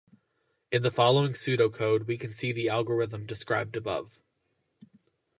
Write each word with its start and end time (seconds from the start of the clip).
In 0.71 0.81
the 0.81 0.89
following 0.89 1.33
pseudocode 1.33 2.07
we 2.07 2.17
can 2.17 2.33
see 2.33 2.51
the 2.51 2.69
algorithm 2.69 3.27
described 3.27 3.75
above. 3.75 4.19